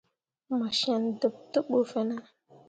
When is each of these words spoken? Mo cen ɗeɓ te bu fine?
Mo 0.57 0.67
cen 0.79 1.01
ɗeɓ 1.19 1.35
te 1.51 1.59
bu 1.67 1.77
fine? 1.91 2.15